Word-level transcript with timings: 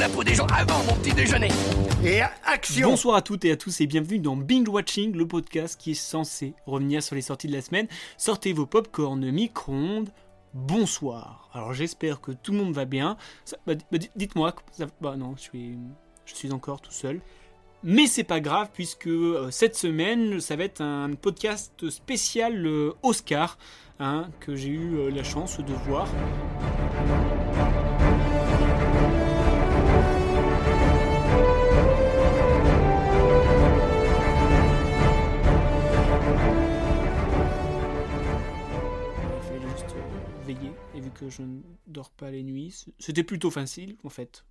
la 0.00 0.08
peau 0.08 0.24
des 0.24 0.34
gens 0.34 0.46
avant 0.46 0.82
mon 0.84 0.94
petit 0.94 1.12
déjeuner. 1.12 1.50
Et 2.02 2.22
action 2.46 2.88
Bonsoir 2.88 3.16
à 3.16 3.20
toutes 3.20 3.44
et 3.44 3.50
à 3.50 3.56
tous 3.58 3.82
et 3.82 3.86
bienvenue 3.86 4.18
dans 4.18 4.34
Binge 4.34 4.66
Watching, 4.66 5.14
le 5.14 5.28
podcast 5.28 5.78
qui 5.78 5.90
est 5.90 5.94
censé 5.94 6.54
revenir 6.64 7.02
sur 7.02 7.14
les 7.14 7.20
sorties 7.20 7.48
de 7.48 7.52
la 7.52 7.60
semaine. 7.60 7.86
Sortez 8.16 8.54
vos 8.54 8.64
popcorn 8.64 9.30
micro-ondes. 9.30 10.08
Bonsoir. 10.54 11.50
Alors 11.52 11.74
j'espère 11.74 12.22
que 12.22 12.32
tout 12.32 12.52
le 12.52 12.58
monde 12.58 12.72
va 12.72 12.86
bien. 12.86 13.18
Ça, 13.44 13.58
bah, 13.66 13.74
bah, 13.92 13.98
dites-moi. 14.16 14.54
Bah 15.02 15.16
non, 15.18 15.34
je 15.36 15.42
suis, 15.42 15.76
je 16.24 16.34
suis 16.34 16.50
encore 16.50 16.80
tout 16.80 16.92
seul. 16.92 17.20
Mais 17.82 18.06
c'est 18.06 18.24
pas 18.24 18.40
grave 18.40 18.70
puisque 18.72 19.06
euh, 19.06 19.50
cette 19.50 19.76
semaine, 19.76 20.40
ça 20.40 20.56
va 20.56 20.64
être 20.64 20.80
un 20.80 21.12
podcast 21.12 21.90
spécial 21.90 22.66
euh, 22.66 22.94
Oscar 23.02 23.58
hein, 23.98 24.30
que 24.40 24.56
j'ai 24.56 24.68
eu 24.68 24.96
euh, 24.96 25.10
la 25.10 25.24
chance 25.24 25.58
de 25.58 25.74
voir. 25.86 26.08
Pas 42.08 42.30
les 42.30 42.42
nuits, 42.42 42.86
c'était 42.98 43.24
plutôt 43.24 43.50
facile 43.50 43.96
en 44.04 44.08
fait, 44.08 44.46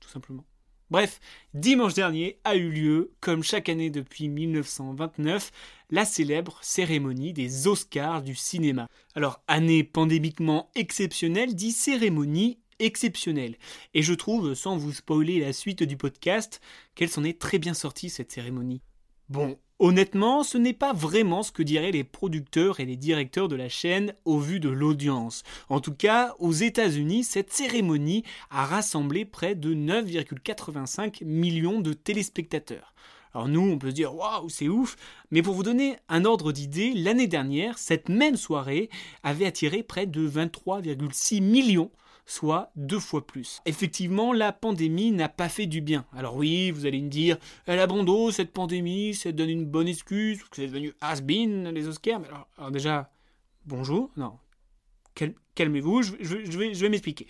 tout 0.00 0.08
simplement. 0.08 0.46
Bref, 0.90 1.20
dimanche 1.52 1.92
dernier 1.92 2.38
a 2.44 2.56
eu 2.56 2.70
lieu, 2.70 3.12
comme 3.20 3.42
chaque 3.42 3.68
année 3.68 3.90
depuis 3.90 4.28
1929, 4.28 5.50
la 5.90 6.06
célèbre 6.06 6.58
cérémonie 6.62 7.34
des 7.34 7.66
Oscars 7.66 8.22
du 8.22 8.34
cinéma. 8.34 8.88
Alors, 9.14 9.42
année 9.48 9.84
pandémiquement 9.84 10.70
exceptionnelle 10.74 11.54
dit 11.54 11.72
cérémonie 11.72 12.58
exceptionnelle. 12.78 13.56
Et 13.92 14.02
je 14.02 14.14
trouve, 14.14 14.54
sans 14.54 14.78
vous 14.78 14.92
spoiler 14.92 15.40
la 15.40 15.52
suite 15.52 15.82
du 15.82 15.98
podcast, 15.98 16.62
qu'elle 16.94 17.10
s'en 17.10 17.24
est 17.24 17.38
très 17.38 17.58
bien 17.58 17.74
sortie 17.74 18.08
cette 18.08 18.32
cérémonie. 18.32 18.80
Bon, 19.28 19.58
Honnêtement, 19.80 20.42
ce 20.42 20.58
n'est 20.58 20.72
pas 20.72 20.92
vraiment 20.92 21.44
ce 21.44 21.52
que 21.52 21.62
diraient 21.62 21.92
les 21.92 22.02
producteurs 22.02 22.80
et 22.80 22.84
les 22.84 22.96
directeurs 22.96 23.46
de 23.46 23.54
la 23.54 23.68
chaîne 23.68 24.12
au 24.24 24.40
vu 24.40 24.58
de 24.58 24.68
l'audience. 24.68 25.44
En 25.68 25.78
tout 25.80 25.94
cas, 25.94 26.34
aux 26.40 26.50
États-Unis, 26.50 27.22
cette 27.22 27.52
cérémonie 27.52 28.24
a 28.50 28.66
rassemblé 28.66 29.24
près 29.24 29.54
de 29.54 29.74
9,85 29.74 31.24
millions 31.24 31.80
de 31.80 31.92
téléspectateurs. 31.92 32.92
Alors 33.32 33.46
nous, 33.46 33.60
on 33.60 33.78
peut 33.78 33.90
se 33.90 33.94
dire 33.94 34.16
waouh, 34.16 34.48
c'est 34.48 34.66
ouf, 34.66 34.96
mais 35.30 35.42
pour 35.42 35.54
vous 35.54 35.62
donner 35.62 35.96
un 36.08 36.24
ordre 36.24 36.50
d'idée, 36.50 36.92
l'année 36.92 37.28
dernière, 37.28 37.78
cette 37.78 38.08
même 38.08 38.36
soirée 38.36 38.90
avait 39.22 39.46
attiré 39.46 39.84
près 39.84 40.06
de 40.06 40.28
23,6 40.28 41.40
millions 41.40 41.92
soit 42.28 42.70
deux 42.76 43.00
fois 43.00 43.26
plus. 43.26 43.60
Effectivement, 43.64 44.34
la 44.34 44.52
pandémie 44.52 45.12
n'a 45.12 45.30
pas 45.30 45.48
fait 45.48 45.66
du 45.66 45.80
bien. 45.80 46.04
Alors 46.12 46.36
oui, 46.36 46.70
vous 46.70 46.84
allez 46.84 47.00
me 47.00 47.08
dire, 47.08 47.38
elle 47.66 47.80
a 47.80 47.86
bon 47.86 48.30
cette 48.30 48.52
pandémie, 48.52 49.14
ça 49.14 49.32
donne 49.32 49.48
une 49.48 49.64
bonne 49.64 49.88
excuse, 49.88 50.44
que 50.44 50.56
c'est 50.56 50.66
devenu 50.66 50.92
has-been, 51.00 51.70
les 51.70 51.88
Oscars. 51.88 52.20
Mais 52.20 52.28
alors, 52.28 52.70
déjà, 52.70 53.10
bonjour, 53.64 54.10
non, 54.16 54.38
calmez-vous, 55.54 56.02
je, 56.02 56.16
vais, 56.58 56.74
je 56.74 56.80
vais 56.80 56.88
m'expliquer. 56.90 57.26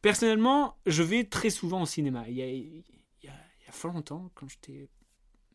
Personnellement, 0.00 0.76
je 0.86 1.02
vais 1.02 1.24
très 1.24 1.50
souvent 1.50 1.82
au 1.82 1.86
cinéma. 1.86 2.24
Il 2.28 2.36
y 2.36 2.42
a, 2.42 2.48
il 2.48 2.84
y 3.22 3.28
a, 3.28 3.34
il 3.60 3.66
y 3.66 3.68
a 3.68 3.72
fort 3.72 3.92
longtemps, 3.92 4.30
quand 4.34 4.48
j'étais 4.48 4.88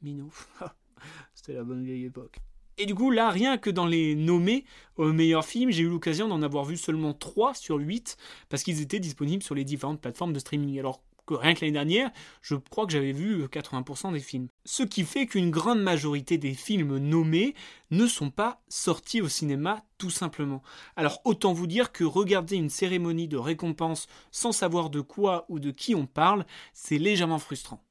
minot, 0.04 0.32
c'était 1.34 1.54
la 1.54 1.64
bonne 1.64 1.84
vieille 1.84 2.06
époque. 2.06 2.38
Et 2.78 2.86
du 2.86 2.96
coup, 2.96 3.12
là, 3.12 3.30
rien 3.30 3.58
que 3.58 3.70
dans 3.70 3.86
les 3.86 4.16
nommés 4.16 4.66
aux 4.98 5.14
meilleurs 5.14 5.46
films, 5.46 5.72
j'ai 5.72 5.84
eu 5.84 5.90
l'occasion 5.90 6.28
d'en 6.28 6.42
avoir 6.42 6.66
vu 6.66 6.78
seulement 6.78 7.14
3 7.14 7.54
sur 7.54 7.78
8 7.78 8.18
parce 8.50 8.64
qu'ils 8.64 8.82
étaient 8.82 9.00
disponibles 9.00 9.44
sur 9.44 9.56
les 9.56 9.64
différentes 9.64 10.02
plateformes 10.02 10.34
de 10.34 10.40
streaming. 10.40 10.80
Alors 10.80 11.02
que 11.26 11.34
rien 11.36 11.54
que 11.54 11.62
l'année 11.62 11.74
dernière, 11.74 12.12
je 12.42 12.56
crois 12.56 12.86
que 12.86 12.92
j'avais 12.92 13.12
vu 13.12 13.46
80% 13.46 14.14
des 14.14 14.20
films. 14.20 14.48
Ce 14.66 14.84
qui 14.84 15.04
fait 15.04 15.26
qu'une 15.26 15.52
grande 15.52 15.82
majorité 15.82 16.38
des 16.38 16.54
films 16.54 16.98
nommés 16.98 17.56
ne 17.92 18.08
sont 18.08 18.30
pas 18.30 18.62
sortis 18.68 19.22
au 19.22 19.30
cinéma 19.30 19.84
tout 19.98 20.10
simplement. 20.10 20.62
Alors 20.96 21.22
autant 21.24 21.54
vous 21.54 21.68
dire 21.68 21.92
que 21.92 22.04
regarder 22.04 22.58
une 22.58 22.70
cérémonie 22.70 23.28
de 23.28 23.38
récompense 23.38 24.08
sans 24.32 24.52
savoir 24.52 24.90
de 24.90 25.02
quoi 25.02 25.46
ou 25.48 25.60
de 25.60 25.72
qui 25.72 25.96
on 25.96 26.06
parle, 26.06 26.46
c'est 26.74 26.98
légèrement 26.98 27.40
frustrant 27.40 27.82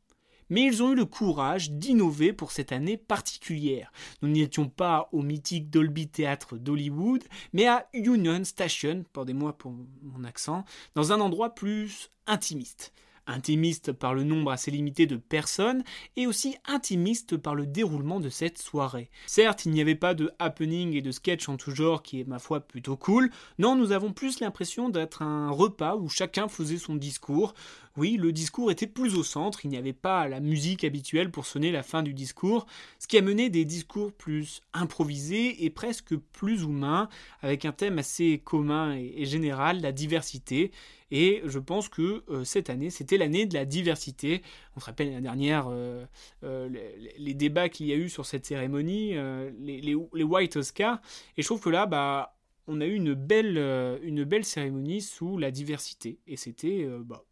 mais 0.53 0.65
ils 0.67 0.83
ont 0.83 0.93
eu 0.93 0.95
le 0.95 1.07
courage 1.07 1.71
d'innover 1.71 2.35
pour 2.35 2.53
cette 2.53 2.73
année 2.73 2.99
particulière. 2.99 3.91
Nous 4.21 4.29
n'étions 4.29 4.69
pas 4.69 5.09
au 5.11 5.23
mythique 5.23 5.71
Dolby 5.71 6.09
Theatre 6.09 6.59
d'Hollywood, 6.59 7.25
mais 7.55 7.67
à 7.67 7.89
Union 7.95 8.45
Station, 8.45 9.07
pardonnez-moi 9.15 9.55
pour 9.55 9.73
mon 10.03 10.25
accent, 10.25 10.67
dans 10.95 11.11
un 11.11 11.21
endroit 11.21 11.55
plus 11.55 12.11
intimiste 12.27 12.93
intimiste 13.27 13.93
par 13.93 14.15
le 14.15 14.25
nombre 14.25 14.51
assez 14.51 14.71
limité 14.71 15.07
de 15.07 15.17
personnes 15.17 15.85
et 16.17 16.27
aussi 16.27 16.57
intimiste 16.67 17.37
par 17.37 17.55
le 17.55 17.67
déroulement 17.67 18.21
de 18.21 18.29
cette 18.29 18.59
soirée. 18.59 19.11
Certes, 19.27 19.65
il 19.65 19.73
n'y 19.73 19.81
avait 19.81 19.95
pas 19.95 20.15
de 20.15 20.31
happening 20.39 20.95
et 20.95 21.03
de 21.03 21.13
sketch 21.13 21.49
en 21.49 21.57
tout 21.57 21.75
genre 21.75 22.03
qui 22.03 22.21
est 22.21 22.29
ma 22.29 22.39
foi 22.39 22.61
plutôt 22.61 22.97
cool, 22.97 23.31
non, 23.59 23.77
nous 23.77 23.93
avons 23.93 24.13
plus 24.13 24.41
l'impression 24.41 24.89
d'être 24.89 25.23
un 25.23 25.51
repas 25.51 25.97
où 25.97 26.09
chacun 26.09 26.49
faisait 26.49 26.79
son 26.79 26.97
discours. 26.97 27.55
Oui, 27.99 28.17
le 28.17 28.33
discours 28.33 28.71
était 28.71 28.87
plus 28.87 29.17
au 29.17 29.23
centre, 29.23 29.67
il 29.67 29.69
n'y 29.69 29.77
avait 29.77 29.93
pas 29.93 30.27
la 30.27 30.41
musique 30.41 30.83
habituelle 30.83 31.31
pour 31.31 31.45
sonner 31.45 31.71
la 31.71 31.83
fin 31.83 32.03
du 32.03 32.15
discours, 32.15 32.67
ce 32.99 33.07
qui 33.07 33.19
a 33.19 33.23
mené 33.23 33.51
des 33.51 33.67
discours 33.67 34.13
plus 34.13 34.63
improvisés 34.73 35.65
et 35.65 35.71
presque 35.71 36.17
plus 36.17 36.63
humains, 36.63 37.11
avec 37.43 37.67
un 37.67 37.73
thème 37.73 37.99
assez 37.99 38.41
commun 38.43 38.97
et 38.97 39.27
général, 39.27 39.83
la 39.83 39.93
diversité. 39.93 40.71
Et 41.15 41.43
je 41.45 41.59
pense 41.59 41.91
que 41.91 42.25
euh, 42.31 42.43
cette 42.43 42.71
année, 42.71 42.89
c'était 42.89 43.19
l'année 43.19 43.45
de 43.45 43.53
la 43.53 43.67
diversité. 43.67 44.43
On 44.77 44.81
se 44.81 44.87
rappelle 44.87 45.09
l'année 45.09 45.21
dernière 45.21 45.67
euh, 45.69 46.07
euh, 46.43 46.71
les, 47.19 47.35
débats 47.35 47.69
qu'il 47.69 47.85
y 47.85 47.93
a 47.93 47.97
eu 47.97 48.09
sur 48.09 48.25
cette 48.25 48.47
cérémonie, 48.47 49.15
les, 49.61 49.95
White 49.95 50.57
Oscars. 50.57 51.03
Et 51.37 51.43
je 51.43 51.47
trouve 51.47 51.61
que 51.61 51.69
là, 51.69 51.85
bah, 51.85 52.39
on 52.67 52.81
a 52.81 52.87
eu 52.87 52.95
une 52.95 53.13
belle, 53.13 53.59
une 54.03 54.25
belle 54.25 54.47
cérémonie 54.47 55.03
sous 55.03 55.37
la 55.37 55.51
diversité. 55.51 56.19
Et 56.27 56.39
c'était, 56.39 56.89
bah, 57.05 57.23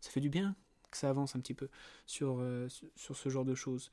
ça 0.00 0.12
fait 0.12 0.20
du 0.20 0.30
bien 0.30 0.54
que 0.92 0.96
ça 0.96 1.10
avance 1.10 1.34
un 1.34 1.40
petit 1.40 1.54
peu 1.54 1.68
sur, 2.06 2.40
sur 2.94 3.16
ce 3.16 3.28
genre 3.30 3.44
de 3.44 3.56
choses. 3.56 3.90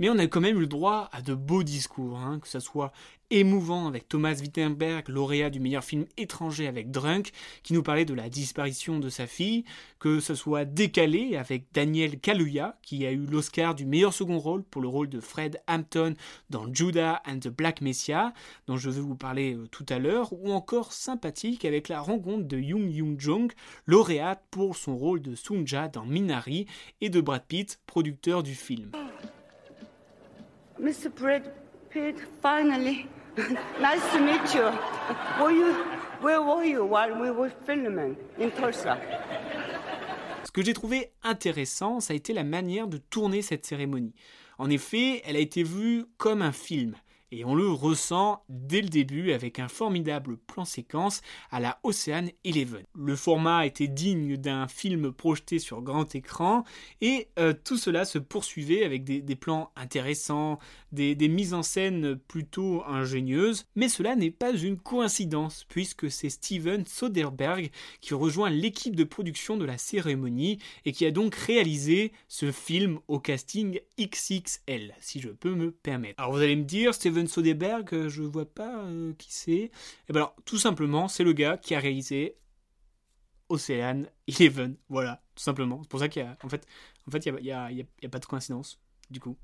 Mais 0.00 0.08
on 0.08 0.18
a 0.18 0.26
quand 0.26 0.40
même 0.40 0.56
eu 0.56 0.60
le 0.60 0.66
droit 0.66 1.10
à 1.12 1.20
de 1.20 1.34
beaux 1.34 1.62
discours, 1.62 2.16
hein, 2.18 2.40
que 2.40 2.48
ce 2.48 2.58
soit 2.58 2.90
émouvant 3.30 3.86
avec 3.86 4.08
Thomas 4.08 4.34
Wittenberg, 4.40 5.08
lauréat 5.10 5.50
du 5.50 5.60
meilleur 5.60 5.84
film 5.84 6.06
étranger 6.16 6.66
avec 6.66 6.90
Drunk, 6.90 7.32
qui 7.62 7.74
nous 7.74 7.82
parlait 7.82 8.06
de 8.06 8.14
la 8.14 8.30
disparition 8.30 8.98
de 8.98 9.10
sa 9.10 9.26
fille, 9.26 9.64
que 9.98 10.18
ce 10.18 10.34
soit 10.34 10.64
décalé 10.64 11.36
avec 11.36 11.66
Daniel 11.74 12.18
Kaluuya, 12.18 12.78
qui 12.80 13.04
a 13.04 13.12
eu 13.12 13.26
l'Oscar 13.26 13.74
du 13.74 13.84
meilleur 13.84 14.14
second 14.14 14.38
rôle 14.38 14.64
pour 14.64 14.80
le 14.80 14.88
rôle 14.88 15.10
de 15.10 15.20
Fred 15.20 15.60
Hampton 15.68 16.14
dans 16.48 16.72
Judah 16.72 17.22
and 17.28 17.40
the 17.40 17.48
Black 17.48 17.82
Messiah, 17.82 18.32
dont 18.66 18.78
je 18.78 18.88
vais 18.88 19.02
vous 19.02 19.16
parler 19.16 19.54
euh, 19.54 19.68
tout 19.70 19.86
à 19.90 19.98
l'heure, 19.98 20.32
ou 20.32 20.50
encore 20.50 20.94
sympathique 20.94 21.66
avec 21.66 21.88
la 21.88 22.00
rencontre 22.00 22.48
de 22.48 22.58
Young 22.58 22.90
Young 22.90 23.20
Jong, 23.20 23.52
lauréate 23.84 24.42
pour 24.50 24.76
son 24.76 24.96
rôle 24.96 25.20
de 25.20 25.34
Sunja 25.34 25.88
dans 25.88 26.06
Minari, 26.06 26.64
et 27.02 27.10
de 27.10 27.20
Brad 27.20 27.44
Pitt, 27.46 27.78
producteur 27.86 28.42
du 28.42 28.54
film. 28.54 28.92
Mr. 30.80 31.10
Brad 31.14 31.42
Pitt, 31.90 32.16
finally. 32.40 33.06
nice 33.80 34.12
to 34.12 34.18
meet 34.18 34.54
you. 34.54 34.70
Were 35.38 35.52
you. 35.52 35.74
Where 36.22 36.40
were 36.42 36.64
you 36.64 36.84
while 36.84 37.20
we 37.20 37.30
were 37.30 37.50
filming 37.66 38.16
in 38.38 38.50
Tulsa? 38.50 38.98
Ce 40.44 40.50
que 40.50 40.62
j'ai 40.62 40.72
trouvé 40.72 41.12
intéressant, 41.22 42.00
ça 42.00 42.14
a 42.14 42.16
été 42.16 42.32
la 42.32 42.44
manière 42.44 42.88
de 42.88 42.96
tourner 42.96 43.42
cette 43.42 43.66
cérémonie. 43.66 44.14
En 44.58 44.70
effet, 44.70 45.22
elle 45.26 45.36
a 45.36 45.40
été 45.40 45.62
vue 45.62 46.06
comme 46.16 46.40
un 46.42 46.52
film 46.52 46.94
et 47.32 47.44
on 47.44 47.54
le 47.54 47.70
ressent 47.70 48.42
dès 48.48 48.82
le 48.82 48.88
début 48.88 49.32
avec 49.32 49.58
un 49.58 49.68
formidable 49.68 50.36
plan 50.36 50.64
séquence 50.64 51.22
à 51.50 51.60
la 51.60 51.78
Ocean 51.82 52.26
Eleven. 52.44 52.84
Le 52.94 53.16
format 53.16 53.66
était 53.66 53.88
digne 53.88 54.36
d'un 54.36 54.68
film 54.68 55.12
projeté 55.12 55.58
sur 55.58 55.82
grand 55.82 56.14
écran 56.14 56.64
et 57.00 57.28
euh, 57.38 57.52
tout 57.52 57.76
cela 57.76 58.04
se 58.04 58.18
poursuivait 58.18 58.84
avec 58.84 59.04
des, 59.04 59.36
plans 59.36 59.70
intéressants, 59.76 60.58
des, 60.92 61.14
mises 61.28 61.54
en 61.54 61.62
scène 61.62 62.16
plutôt 62.16 62.82
ingénieuses, 62.86 63.66
mais 63.76 63.88
cela 63.88 64.16
n'est 64.16 64.30
pas 64.30 64.52
une 64.52 64.78
coïncidence 64.78 65.64
puisque 65.68 66.10
c'est 66.10 66.30
Steven 66.30 66.84
Soderbergh 66.86 67.70
qui 68.00 68.14
rejoint 68.14 68.50
l'équipe 68.50 68.96
de 68.96 69.04
production 69.04 69.56
de 69.56 69.64
la 69.64 69.78
cérémonie 69.78 70.58
et 70.84 70.92
qui 70.92 71.06
a 71.06 71.10
donc 71.10 71.34
réalisé 71.34 72.12
ce 72.28 72.50
film 72.52 72.98
au 73.08 73.18
casting 73.18 73.80
XXL, 73.98 74.94
si 75.00 75.20
je 75.20 75.28
peux 75.28 75.54
me 75.54 75.70
permettre. 75.70 76.20
Alors 76.20 76.32
vous 76.32 76.42
allez 76.42 76.56
me 76.56 76.64
dire, 76.64 76.94
Steven 76.94 77.19
Steven 77.26 77.28
Soderbergh, 77.28 77.94
euh, 77.94 78.08
je 78.08 78.22
vois 78.22 78.46
pas 78.46 78.84
euh, 78.84 79.12
qui 79.18 79.32
c'est. 79.32 79.52
Et 79.52 79.70
ben 80.08 80.16
alors, 80.16 80.36
tout 80.44 80.58
simplement, 80.58 81.08
c'est 81.08 81.24
le 81.24 81.32
gars 81.32 81.56
qui 81.56 81.74
a 81.74 81.80
réalisé 81.80 82.36
Ocean 83.48 84.04
Eleven. 84.26 84.76
Voilà, 84.88 85.22
tout 85.34 85.42
simplement. 85.42 85.80
C'est 85.82 85.88
pour 85.88 86.00
ça 86.00 86.08
qu'il 86.08 86.22
y 86.22 86.24
a. 86.24 86.36
En 86.42 86.48
fait, 86.48 86.66
en 87.06 87.10
fait, 87.10 87.26
il 87.26 87.38
y 87.40 87.46
y 87.46 87.52
a 87.52 88.08
pas 88.10 88.18
de 88.18 88.26
coïncidence, 88.26 88.80
du 89.10 89.20
coup. 89.20 89.36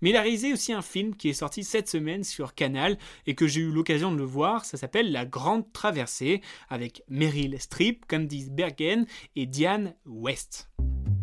Mais 0.00 0.10
il 0.10 0.16
a 0.16 0.22
réalisé 0.22 0.52
aussi 0.52 0.72
un 0.72 0.82
film 0.82 1.14
qui 1.14 1.28
est 1.28 1.34
sorti 1.34 1.62
cette 1.62 1.88
semaine 1.88 2.24
sur 2.24 2.54
Canal 2.54 2.96
et 3.26 3.34
que 3.34 3.46
j'ai 3.46 3.60
eu 3.60 3.70
l'occasion 3.70 4.12
de 4.12 4.16
le 4.16 4.24
voir. 4.24 4.64
Ça 4.64 4.76
s'appelle 4.76 5.12
La 5.12 5.26
Grande 5.26 5.70
Traversée 5.72 6.40
avec 6.68 7.02
Meryl 7.08 7.60
Streep, 7.60 8.06
Candice 8.06 8.50
Bergen 8.50 9.06
et 9.36 9.46
Diane 9.46 9.94
West. 10.06 10.70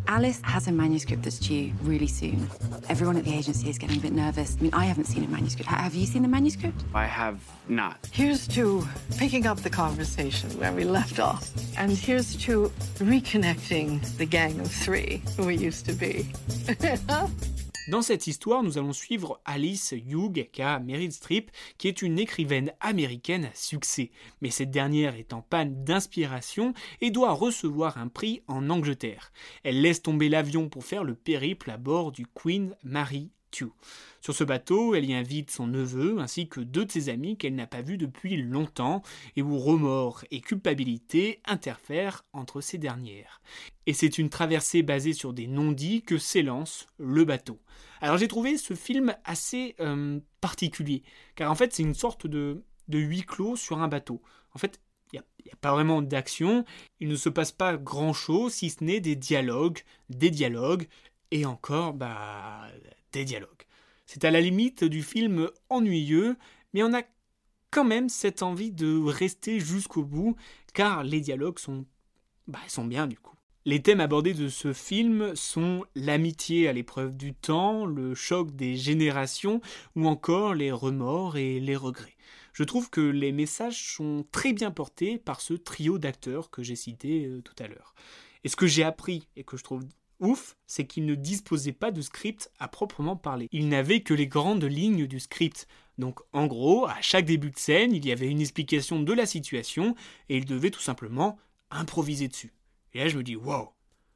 Alice 0.08 0.40
has 0.42 0.66
a 0.68 0.72
manuscript 0.72 1.22
that's 1.22 1.38
due 1.38 1.72
really 1.82 2.06
soon. 2.06 2.48
Everyone 2.88 3.16
at 3.16 3.24
the 3.24 3.32
agency 3.34 3.70
is 3.70 3.78
getting 3.78 3.98
a 3.98 4.00
bit 4.00 4.12
nervous. 4.12 4.56
I 4.58 4.62
mean, 4.62 4.74
I 4.74 4.84
haven't 4.84 5.04
seen 5.06 5.24
a 5.24 5.28
manuscript. 5.28 5.68
Ha- 5.70 5.76
Have 5.76 5.94
you 5.94 6.06
seen 6.06 6.22
the 6.22 6.28
manuscript? 6.28 6.82
I 6.94 7.06
have 7.06 7.40
not. 7.68 8.08
Here's 8.12 8.46
to 8.48 8.86
picking 9.16 9.46
up 9.46 9.58
the 9.60 9.70
conversation 9.70 10.50
where 10.58 10.72
we 10.72 10.84
left 10.84 11.18
off. 11.18 11.50
And 11.78 11.92
here's 11.92 12.36
to 12.44 12.70
reconnecting 12.98 14.02
the 14.18 14.26
gang 14.26 14.60
of 14.60 14.70
three 14.70 15.22
who 15.36 15.46
we 15.46 15.56
used 15.56 15.86
to 15.86 15.92
be. 15.92 16.26
Dans 17.88 18.00
cette 18.00 18.28
histoire, 18.28 18.62
nous 18.62 18.78
allons 18.78 18.92
suivre 18.92 19.40
Alice 19.44 19.92
Hugh, 19.92 20.38
aka 20.38 20.78
Meryl 20.78 21.10
Streep, 21.10 21.50
qui 21.78 21.88
est 21.88 22.00
une 22.00 22.20
écrivaine 22.20 22.72
américaine 22.78 23.46
à 23.46 23.54
succès. 23.54 24.12
Mais 24.40 24.50
cette 24.50 24.70
dernière 24.70 25.16
est 25.16 25.32
en 25.32 25.42
panne 25.42 25.82
d'inspiration 25.82 26.74
et 27.00 27.10
doit 27.10 27.32
recevoir 27.32 27.98
un 27.98 28.06
prix 28.06 28.42
en 28.46 28.70
Angleterre. 28.70 29.32
Elle 29.64 29.80
laisse 29.80 30.00
tomber 30.00 30.28
l'avion 30.28 30.68
pour 30.68 30.84
faire 30.84 31.02
le 31.02 31.16
périple 31.16 31.72
à 31.72 31.76
bord 31.76 32.12
du 32.12 32.24
Queen 32.24 32.76
Mary 32.84 33.32
Sur 34.20 34.34
ce 34.34 34.44
bateau, 34.44 34.94
elle 34.94 35.04
y 35.04 35.14
invite 35.14 35.50
son 35.50 35.66
neveu 35.66 36.20
ainsi 36.20 36.48
que 36.48 36.60
deux 36.60 36.84
de 36.84 36.92
ses 36.92 37.08
amis 37.08 37.36
qu'elle 37.36 37.54
n'a 37.54 37.66
pas 37.66 37.82
vus 37.82 37.98
depuis 37.98 38.36
longtemps 38.36 39.02
et 39.36 39.42
où 39.42 39.58
remords 39.58 40.24
et 40.30 40.40
culpabilité 40.40 41.40
interfèrent 41.44 42.24
entre 42.32 42.60
ces 42.60 42.78
dernières. 42.78 43.42
Et 43.86 43.92
c'est 43.92 44.18
une 44.18 44.30
traversée 44.30 44.82
basée 44.82 45.12
sur 45.12 45.32
des 45.32 45.46
non-dits 45.46 46.02
que 46.02 46.18
s'élance 46.18 46.86
le 46.98 47.24
bateau. 47.24 47.58
Alors 48.00 48.16
j'ai 48.16 48.28
trouvé 48.28 48.56
ce 48.56 48.74
film 48.74 49.14
assez 49.24 49.74
euh, 49.80 50.20
particulier, 50.40 51.02
car 51.34 51.50
en 51.50 51.54
fait 51.54 51.72
c'est 51.72 51.82
une 51.82 51.94
sorte 51.94 52.26
de, 52.26 52.62
de 52.88 52.98
huis 52.98 53.22
clos 53.22 53.56
sur 53.56 53.80
un 53.80 53.88
bateau. 53.88 54.22
En 54.54 54.58
fait, 54.58 54.80
il 55.12 55.20
n'y 55.44 55.52
a, 55.52 55.56
pas 55.56 55.72
vraiment 55.72 56.00
d'action, 56.00 56.64
il 57.00 57.08
ne 57.08 57.16
se 57.16 57.28
passe 57.28 57.52
pas 57.52 57.76
grand-chose 57.76 58.54
si 58.54 58.70
ce 58.70 58.82
n'est 58.82 59.00
des 59.00 59.16
dialogues, 59.16 59.80
des 60.08 60.30
dialogues, 60.30 60.86
et 61.30 61.46
encore, 61.46 61.94
bah, 61.94 62.68
dialogues. 63.16 63.48
C'est 64.06 64.24
à 64.24 64.30
la 64.30 64.40
limite 64.40 64.84
du 64.84 65.02
film 65.02 65.48
ennuyeux, 65.68 66.36
mais 66.74 66.82
on 66.82 66.92
a 66.92 67.02
quand 67.70 67.84
même 67.84 68.08
cette 68.08 68.42
envie 68.42 68.70
de 68.70 69.02
rester 69.02 69.58
jusqu'au 69.58 70.04
bout, 70.04 70.36
car 70.74 71.02
les 71.02 71.20
dialogues 71.20 71.58
sont, 71.58 71.86
bah, 72.46 72.58
sont 72.68 72.84
bien 72.84 73.06
du 73.06 73.16
coup. 73.16 73.34
Les 73.64 73.80
thèmes 73.80 74.00
abordés 74.00 74.34
de 74.34 74.48
ce 74.48 74.72
film 74.72 75.36
sont 75.36 75.84
l'amitié 75.94 76.66
à 76.66 76.72
l'épreuve 76.72 77.16
du 77.16 77.32
temps, 77.32 77.86
le 77.86 78.12
choc 78.14 78.50
des 78.50 78.76
générations 78.76 79.60
ou 79.94 80.08
encore 80.08 80.54
les 80.54 80.72
remords 80.72 81.36
et 81.36 81.60
les 81.60 81.76
regrets. 81.76 82.16
Je 82.52 82.64
trouve 82.64 82.90
que 82.90 83.00
les 83.00 83.30
messages 83.30 83.94
sont 83.94 84.26
très 84.32 84.52
bien 84.52 84.72
portés 84.72 85.16
par 85.16 85.40
ce 85.40 85.54
trio 85.54 85.98
d'acteurs 85.98 86.50
que 86.50 86.62
j'ai 86.62 86.76
cité 86.76 87.24
euh, 87.24 87.40
tout 87.40 87.54
à 87.60 87.68
l'heure. 87.68 87.94
Et 88.44 88.48
ce 88.48 88.56
que 88.56 88.66
j'ai 88.66 88.82
appris 88.82 89.28
et 89.36 89.44
que 89.44 89.56
je 89.56 89.62
trouve 89.62 89.84
ouf, 90.22 90.56
c'est 90.66 90.86
qu'ils 90.86 91.04
ne 91.04 91.14
disposaient 91.14 91.72
pas 91.72 91.90
de 91.90 92.00
script 92.00 92.50
à 92.58 92.68
proprement 92.68 93.16
parler. 93.16 93.48
Ils 93.52 93.68
n'avaient 93.68 94.00
que 94.00 94.14
les 94.14 94.26
grandes 94.26 94.64
lignes 94.64 95.06
du 95.06 95.20
script. 95.20 95.66
Donc 95.98 96.20
en 96.32 96.46
gros, 96.46 96.86
à 96.86 97.00
chaque 97.02 97.26
début 97.26 97.50
de 97.50 97.58
scène, 97.58 97.92
il 97.92 98.06
y 98.06 98.12
avait 98.12 98.28
une 98.28 98.40
explication 98.40 99.00
de 99.00 99.12
la 99.12 99.26
situation 99.26 99.94
et 100.28 100.38
ils 100.38 100.44
devaient 100.44 100.70
tout 100.70 100.80
simplement 100.80 101.38
improviser 101.70 102.28
dessus. 102.28 102.52
Et 102.94 102.98
là, 102.98 103.08
je 103.08 103.18
me 103.18 103.22
dis, 103.22 103.36
waouh, 103.36 103.68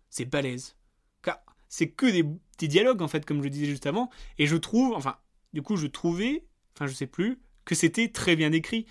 c'est 0.08 0.24
balèze. 0.24 0.76
Car 1.22 1.40
c'est 1.68 1.90
que 1.90 2.06
des, 2.06 2.24
des, 2.58 2.68
dialogues, 2.68 3.02
en 3.02 3.08
fait, 3.08 3.24
comme 3.24 3.38
je 3.38 3.44
le 3.44 3.50
disais 3.50 3.66
juste 3.66 3.86
avant. 3.86 4.10
Et 4.38 4.46
je 4.46 4.56
trouve, 4.56 4.94
enfin, 4.94 5.16
du 5.52 5.62
coup, 5.62 5.76
je 5.76 5.86
trouvais, 5.86 6.44
enfin, 6.74 6.86
je 6.86 6.94
sais 6.94 7.06
plus, 7.06 7.40
que 7.64 7.74
c'était 7.74 8.08
très 8.08 8.36
bien 8.36 8.52
écrit. 8.52 8.86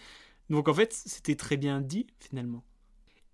Donc, 0.50 0.68
en 0.68 0.74
fait, 0.74 0.94
c'était 0.94 1.36
très 1.36 1.58
bien 1.58 1.82
dit, 1.82 2.08
finalement. 2.20 2.64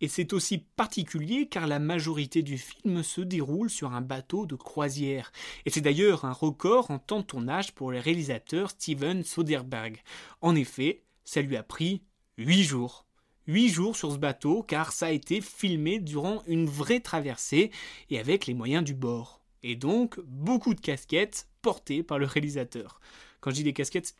Et 0.01 0.07
c'est 0.07 0.33
aussi 0.33 0.57
particulier 0.57 1.47
car 1.47 1.67
la 1.67 1.79
majorité 1.79 2.41
du 2.41 2.57
film 2.57 3.03
se 3.03 3.21
déroule 3.21 3.69
sur 3.69 3.93
un 3.93 4.01
bateau 4.01 4.47
de 4.47 4.55
croisière. 4.55 5.31
Et 5.65 5.69
c'est 5.69 5.81
d'ailleurs 5.81 6.25
un 6.25 6.33
record 6.33 6.89
en 6.89 6.97
temps 6.97 7.19
de 7.19 7.25
tournage 7.25 7.73
pour 7.73 7.91
le 7.91 7.99
réalisateur 7.99 8.71
Steven 8.71 9.23
Soderbergh. 9.23 10.01
En 10.41 10.55
effet, 10.55 11.03
ça 11.23 11.41
lui 11.41 11.55
a 11.55 11.63
pris 11.63 12.01
8 12.39 12.63
jours. 12.63 13.05
8 13.47 13.69
jours 13.69 13.95
sur 13.95 14.11
ce 14.11 14.17
bateau 14.17 14.63
car 14.63 14.91
ça 14.91 15.07
a 15.07 15.11
été 15.11 15.39
filmé 15.39 15.99
durant 15.99 16.41
une 16.47 16.65
vraie 16.65 16.99
traversée 16.99 17.71
et 18.09 18.19
avec 18.19 18.47
les 18.47 18.55
moyens 18.55 18.83
du 18.83 18.95
bord. 18.95 19.41
Et 19.61 19.75
donc 19.75 20.19
beaucoup 20.25 20.73
de 20.73 20.81
casquettes 20.81 21.47
portées 21.61 22.01
par 22.01 22.17
le 22.17 22.25
réalisateur. 22.25 22.99
Quand 23.39 23.51
je 23.51 23.57
dis 23.57 23.63
des 23.63 23.73
casquettes, 23.73 24.15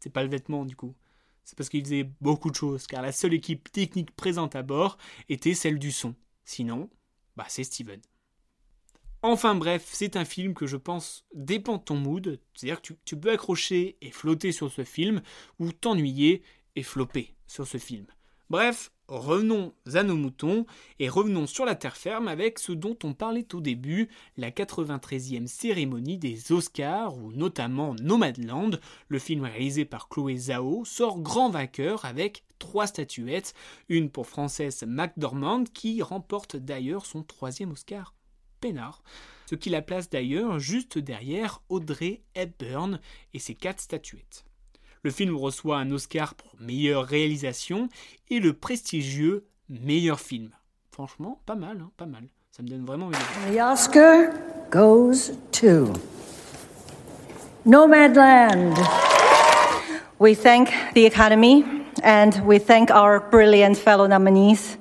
c'est 0.00 0.12
pas 0.12 0.22
le 0.22 0.28
vêtement 0.28 0.64
du 0.64 0.76
coup. 0.76 0.94
C'est 1.44 1.56
parce 1.56 1.68
qu'il 1.68 1.84
faisait 1.84 2.10
beaucoup 2.20 2.50
de 2.50 2.56
choses 2.56 2.86
car 2.86 3.02
la 3.02 3.12
seule 3.12 3.34
équipe 3.34 3.70
technique 3.70 4.14
présente 4.16 4.56
à 4.56 4.62
bord 4.62 4.98
était 5.28 5.54
celle 5.54 5.78
du 5.78 5.92
son. 5.92 6.14
Sinon, 6.44 6.90
bah 7.36 7.46
c'est 7.48 7.64
Steven. 7.64 8.00
Enfin 9.22 9.54
bref, 9.54 9.88
c'est 9.90 10.16
un 10.16 10.24
film 10.24 10.52
que 10.52 10.66
je 10.66 10.76
pense 10.76 11.24
dépend 11.34 11.78
de 11.78 11.82
ton 11.82 11.96
mood, 11.96 12.40
c'est-à-dire 12.54 12.82
que 12.82 12.88
tu, 12.88 12.96
tu 13.04 13.16
peux 13.16 13.30
accrocher 13.30 13.96
et 14.02 14.10
flotter 14.10 14.52
sur 14.52 14.70
ce 14.70 14.84
film 14.84 15.22
ou 15.58 15.72
t'ennuyer 15.72 16.42
et 16.76 16.82
flopper 16.82 17.34
sur 17.46 17.66
ce 17.66 17.78
film. 17.78 18.06
Bref, 18.50 18.92
revenons 19.08 19.72
à 19.92 20.02
nos 20.02 20.16
moutons 20.16 20.66
et 20.98 21.08
revenons 21.08 21.46
sur 21.46 21.64
la 21.64 21.74
terre 21.74 21.96
ferme 21.96 22.28
avec 22.28 22.58
ce 22.58 22.72
dont 22.72 22.96
on 23.04 23.12
parlait 23.12 23.46
au 23.54 23.60
début, 23.60 24.08
la 24.36 24.50
93e 24.50 25.46
cérémonie 25.46 26.18
des 26.18 26.52
Oscars 26.52 27.16
où 27.16 27.32
notamment 27.32 27.94
Nomadland, 28.00 28.80
le 29.08 29.18
film 29.18 29.44
réalisé 29.44 29.84
par 29.84 30.08
Chloé 30.08 30.36
Zhao, 30.36 30.84
sort 30.84 31.20
grand 31.20 31.50
vainqueur 31.50 32.04
avec 32.04 32.44
trois 32.58 32.86
statuettes, 32.86 33.54
une 33.88 34.10
pour 34.10 34.26
Frances 34.26 34.84
McDormand 34.86 35.64
qui 35.64 36.00
remporte 36.02 36.56
d'ailleurs 36.56 37.06
son 37.06 37.22
troisième 37.22 37.72
Oscar. 37.72 38.14
Peinard, 38.60 39.02
ce 39.46 39.54
qui 39.54 39.68
la 39.68 39.82
place 39.82 40.08
d'ailleurs 40.08 40.58
juste 40.58 40.98
derrière 40.98 41.60
Audrey 41.68 42.22
Hepburn 42.34 42.98
et 43.34 43.38
ses 43.38 43.54
quatre 43.54 43.80
statuettes. 43.80 44.46
Le 45.04 45.10
film 45.10 45.36
reçoit 45.36 45.76
un 45.76 45.90
Oscar 45.90 46.34
pour 46.34 46.52
meilleure 46.58 47.04
réalisation 47.04 47.90
et 48.30 48.40
le 48.40 48.54
prestigieux 48.54 49.44
meilleur 49.68 50.18
film. 50.18 50.48
Franchement, 50.92 51.38
pas 51.44 51.56
mal, 51.56 51.76
hein, 51.82 51.90
pas 51.98 52.06
mal. 52.06 52.22
Ça 52.50 52.62
me 52.62 52.68
donne 52.68 52.86
vraiment 52.86 53.08
envie. 53.08 53.18
The 53.54 53.60
Oscar 53.60 54.32
goes 54.70 55.32
to 55.52 55.92
Nomadland. 57.66 58.78
We 60.18 60.34
thank 60.34 60.70
the 60.94 61.04
Academy 61.04 61.66
and 62.02 62.40
we 62.46 62.58
thank 62.58 62.90
our 62.90 63.20
brilliant 63.30 63.76
fellow 63.76 64.06
nominees. 64.06 64.78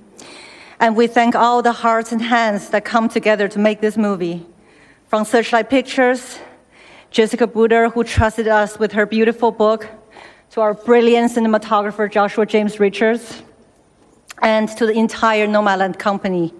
And 0.80 0.96
we 0.96 1.08
thank 1.08 1.36
all 1.36 1.62
the 1.62 1.84
hearts 1.84 2.13
and 2.13 2.22
hands 2.22 2.70
that 2.70 2.86
come 2.86 3.10
together 3.10 3.50
to 3.50 3.60
make 3.60 3.82
this 3.82 3.98
movie. 3.98 4.46
From 5.10 5.25
Searchlight 5.25 5.70
Pictures, 5.70 6.39
Jessica 7.12 7.46
Buder, 7.46 7.89
who 7.89 8.06
trusted 8.06 8.48
us 8.48 8.80
with 8.80 8.94
her 8.94 9.06
beautiful 9.06 9.51
book, 9.51 9.89
to 10.53 10.62
our 10.62 10.75
brilliant 10.75 11.31
cinematographer 11.31 12.12
Joshua 12.12 12.45
James 12.45 12.79
Richards, 12.79 13.41
and 14.43 14.69
to 14.77 14.86
the 14.86 14.93
entire 14.93 15.48
Nomadland 15.48 15.98
company. 15.98 16.53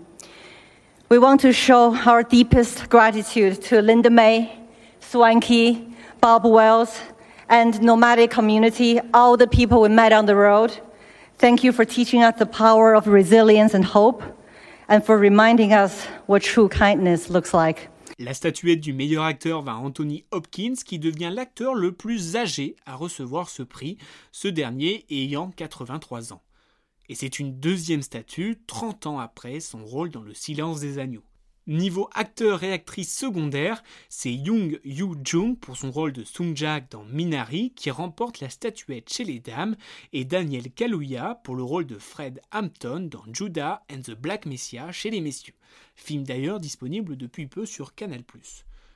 We 1.09 1.19
want 1.19 1.41
to 1.41 1.53
show 1.53 1.95
our 1.97 2.23
deepest 2.23 2.89
gratitude 2.89 3.62
to 3.65 3.83
Linda 3.83 4.09
May, 4.09 4.51
Swanky, 5.00 5.93
Bob 6.19 6.43
Wells, 6.43 7.01
and 7.50 7.79
nomadic 7.83 8.31
community, 8.31 9.00
all 9.13 9.38
the 9.38 9.45
people 9.45 9.81
we 9.81 9.89
met 9.89 10.12
on 10.12 10.25
the 10.25 10.35
road. 10.35 10.75
Thank 11.38 11.63
you 11.63 11.71
for 11.71 11.85
teaching 11.85 12.23
us 12.23 12.39
the 12.39 12.47
power 12.47 12.95
of 12.95 13.05
resilience 13.05 13.75
and 13.75 13.85
hope, 13.85 14.23
and 14.88 15.05
for 15.05 15.19
reminding 15.19 15.71
us 15.71 16.05
what 16.25 16.41
true 16.41 16.67
kindness 16.67 17.29
looks 17.29 17.53
like. 17.53 17.89
La 18.20 18.36
statuette 18.36 18.79
du 18.79 18.93
meilleur 18.93 19.24
acteur 19.24 19.63
va 19.63 19.72
à 19.72 19.77
Anthony 19.77 20.24
Hopkins, 20.29 20.75
qui 20.86 21.00
devient 21.00 21.32
l'acteur 21.34 21.74
le 21.74 21.91
plus 21.91 22.36
âgé 22.36 22.75
à 22.86 22.96
recevoir 22.96 23.50
ce 23.50 23.63
prix, 23.63 23.98
ce 24.32 24.48
dernier 24.48 25.05
ayant 25.10 25.50
83 25.50 26.32
ans. 26.32 26.43
Et 27.10 27.15
c'est 27.15 27.39
une 27.39 27.60
deuxième 27.60 28.03
statue, 28.03 28.62
30 28.67 29.08
ans 29.08 29.20
après 29.20 29.60
son 29.60 29.84
rôle 29.84 30.10
dans 30.10 30.22
Le 30.22 30.34
Silence 30.34 30.79
des 30.79 31.00
Agneaux. 31.00 31.24
Niveau 31.65 32.10
acteur 32.13 32.62
et 32.63 32.74
actrice 32.74 33.17
secondaire, 33.17 33.84
c'est 34.10 34.34
Young 34.34 34.82
Yoo 34.84 35.15
Jung 35.24 35.58
pour 35.58 35.77
son 35.77 35.91
rôle 35.91 36.12
de 36.12 36.25
Sung 36.25 36.58
Jak 36.58 36.91
dans 36.91 37.05
Minari 37.05 37.72
qui 37.74 37.89
remporte 37.89 38.41
la 38.41 38.50
statuette 38.50 39.08
chez 39.08 39.24
les 39.24 39.39
dames 39.39 39.77
et 40.12 40.25
Daniel 40.25 40.70
Kaluuya 40.70 41.39
pour 41.46 41.55
le 41.55 41.63
rôle 41.63 41.86
de 41.86 41.98
Fred 41.98 42.41
Hampton 42.51 43.08
dans 43.10 43.24
Judah 43.32 43.82
and 43.89 44.01
the 44.01 44.12
Black 44.12 44.46
Messiah 44.46 44.91
chez 44.91 45.10
les 45.10 45.22
messieurs. 45.22 45.55
Film 45.96 46.25
d'ailleurs 46.25 46.60
disponible 46.60 47.15
depuis 47.15 47.48
peu 47.48 47.65
sur 47.65 47.96
Canal+. 47.96 48.24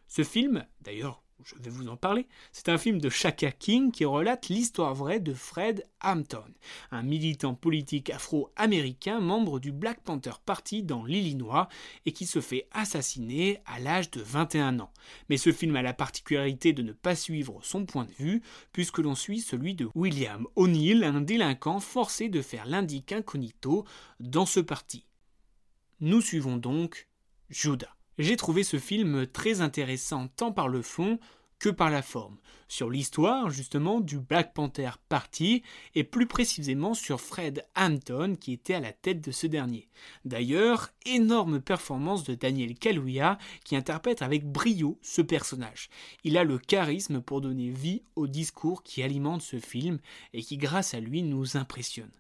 Ce 0.10 0.24
film, 0.26 0.66
d'ailleurs 0.82 1.24
je 1.44 1.56
vais 1.60 1.70
vous 1.70 1.88
en 1.88 1.98
parler. 1.98 2.28
C'est 2.52 2.70
un 2.70 2.78
film 2.78 3.00
de 3.00 3.10
Shaka 3.10 3.52
King 3.52 3.92
qui 3.92 4.06
relate 4.06 4.50
l'histoire 4.50 4.94
vraie 4.94 5.20
de 5.20 5.34
Fred 5.34 5.86
Hampton, 6.02 6.44
un 6.92 7.04
militant 7.04 7.54
politique 7.54 8.10
afro-américain 8.10 9.20
membre 9.20 9.60
du 9.60 9.72
Black 9.72 10.02
Panther 10.02 10.34
Party 10.46 10.84
dans 10.84 11.06
l'Illinois 11.06 11.70
et 12.06 12.12
qui 12.12 12.26
se 12.26 12.42
fait 12.42 12.68
assassiner 12.72 13.60
à 13.66 13.80
l'âge 13.80 14.12
de 14.12 14.22
21 14.22 14.80
ans. 14.80 14.92
Mais 15.30 15.38
ce 15.38 15.52
film 15.52 15.76
a 15.76 15.82
la 15.82 15.94
particularité 15.94 16.74
de 16.74 16.82
ne 16.82 16.94
pas 16.94 17.16
suivre 17.16 17.60
son 17.62 17.86
point 17.86 18.06
de 18.06 18.14
vue 18.14 18.42
puisque 18.74 19.00
l'on 19.00 19.16
suit 19.16 19.42
celui 19.42 19.76
de 19.76 19.90
William 19.96 20.48
O'Neill, 20.56 21.04
un 21.04 21.22
délinquant 21.22 21.80
forcé 21.80 22.30
de 22.30 22.42
faire 22.42 22.66
l'indique 22.66 23.12
incognito 23.12 23.86
dans 24.20 24.46
ce 24.46 24.60
parti. 24.60 25.06
Nous 26.00 26.22
suivons 26.22 26.58
donc 26.58 27.08
Judah. 27.50 27.97
J'ai 28.18 28.36
trouvé 28.36 28.64
ce 28.64 28.80
film 28.80 29.28
très 29.28 29.62
intéressant 29.62 30.28
tant 30.36 30.52
par 30.52 30.68
le 30.68 30.82
fond 30.82 31.20
que 31.60 31.70
par 31.70 31.90
la 31.90 32.02
forme, 32.02 32.38
sur 32.68 32.90
l'histoire 32.90 33.50
justement 33.50 34.00
du 34.00 34.20
Black 34.20 34.54
Panther 34.54 34.92
Party 35.10 35.64
et 35.96 36.04
plus 36.04 36.28
précisément 36.28 36.94
sur 36.94 37.22
Fred 37.22 37.64
Hampton 37.76 38.36
qui 38.40 38.54
était 38.54 38.76
à 38.76 38.80
la 38.80 38.92
tête 38.92 39.22
de 39.22 39.32
ce 39.32 39.48
dernier. 39.48 39.88
D'ailleurs, 40.26 40.90
énorme 41.06 41.60
performance 41.60 42.24
de 42.24 42.36
Daniel 42.36 42.76
Kaluuya 42.76 43.38
qui 43.64 43.76
interprète 43.76 44.22
avec 44.22 44.46
brio 44.46 44.98
ce 45.02 45.22
personnage. 45.22 45.90
Il 46.24 46.38
a 46.38 46.44
le 46.44 46.58
charisme 46.58 47.22
pour 47.22 47.42
donner 47.42 47.70
vie 47.70 48.04
au 48.16 48.28
discours 48.28 48.84
qui 48.84 49.04
alimente 49.04 49.42
ce 49.42 49.60
film 49.60 50.00
et 50.34 50.42
qui 50.42 50.58
grâce 50.58 50.94
à 50.94 51.00
lui 51.00 51.24
nous 51.24 51.58
impressionne. 51.58 52.12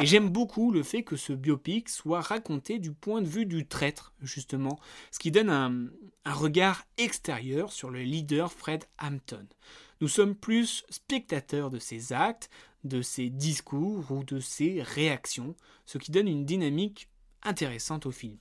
Et 0.00 0.06
j'aime 0.06 0.30
beaucoup 0.30 0.72
le 0.72 0.82
fait 0.82 1.02
que 1.02 1.16
ce 1.16 1.34
biopic 1.34 1.90
soit 1.90 2.22
raconté 2.22 2.78
du 2.78 2.90
point 2.90 3.20
de 3.20 3.28
vue 3.28 3.44
du 3.44 3.66
traître, 3.66 4.14
justement, 4.22 4.80
ce 5.10 5.18
qui 5.18 5.30
donne 5.30 5.50
un, 5.50 5.90
regard 6.24 6.86
extérieur 6.96 7.70
sur 7.70 7.90
le 7.90 8.00
leader 8.00 8.50
Fred 8.50 8.84
Hampton. 8.98 9.46
Nous 10.00 10.08
sommes 10.08 10.34
plus 10.34 10.84
spectateurs 10.88 11.68
de 11.68 11.78
ses 11.78 12.14
actes, 12.14 12.48
de 12.84 13.02
ses 13.02 13.28
discours 13.28 14.10
ou 14.10 14.24
de 14.24 14.40
ses 14.40 14.82
réactions, 14.82 15.54
ce 15.84 15.98
qui 15.98 16.12
donne 16.12 16.28
une 16.28 16.46
dynamique 16.46 17.09
intéressante 17.42 18.06
au 18.06 18.10
film. 18.10 18.38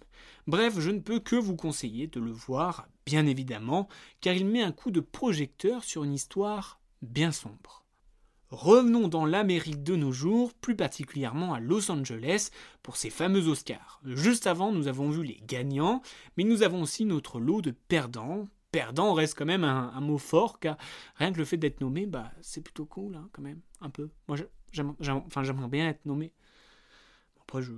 Bref, 0.48 0.80
je 0.80 0.90
ne 0.90 1.00
peux 1.00 1.20
que 1.20 1.36
vous 1.36 1.56
conseiller 1.56 2.08
de 2.08 2.20
le 2.20 2.32
voir, 2.32 2.88
bien 3.06 3.26
évidemment, 3.26 3.88
car 4.22 4.34
il 4.34 4.46
met 4.46 4.62
un 4.62 4.72
coup 4.72 4.92
de 4.92 5.00
projecteur 5.00 5.84
sur 5.84 6.04
une 6.04 6.14
histoire 6.14 6.80
bien 7.02 7.32
sombre. 7.32 7.86
Revenons 8.52 9.08
dans 9.08 9.26
l'Amérique 9.26 9.84
de 9.84 9.96
nos 9.96 10.12
jours, 10.12 10.54
plus 10.56 10.76
particulièrement 10.76 11.54
à 11.54 11.60
Los 11.60 11.92
Angeles, 11.92 12.50
pour 12.82 12.98
ces 12.98 13.12
fameux 13.12 13.48
Oscars. 13.48 14.02
Juste 14.04 14.48
avant, 14.48 14.72
nous 14.72 14.88
avons 14.88 15.12
vu 15.12 15.24
les 15.24 15.40
gagnants, 15.46 16.02
mais 16.36 16.44
nous 16.44 16.64
avons 16.64 16.82
aussi 16.82 17.06
notre 17.06 17.40
lot 17.40 17.62
de 17.62 17.72
perdants. 17.72 18.48
Perdant 18.72 19.14
reste 19.14 19.38
quand 19.38 19.46
même 19.46 19.64
un, 19.64 20.02
mot 20.02 20.18
fort, 20.18 20.60
car 20.60 20.78
rien 21.16 21.32
que 21.32 21.38
le 21.38 21.46
fait 21.46 21.58
d'être 21.58 21.82
nommé, 21.82 22.08
bah, 22.08 22.32
c'est 22.42 22.62
plutôt 22.62 22.86
cool, 22.86 23.16
hein, 23.16 23.30
quand 23.34 23.42
même, 23.44 23.62
un 23.82 23.92
peu. 23.92 24.10
Moi, 24.28 24.38
j'aimerais 24.72 25.68
bien 25.70 25.88
être 25.88 26.06
nommé. 26.06 26.34
Après, 27.50 27.64
je, 27.64 27.72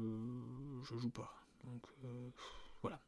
je 0.84 0.98
joue 0.98 1.10
pas. 1.10 1.34
Euh, 2.04 2.30
voilà. 2.82 3.00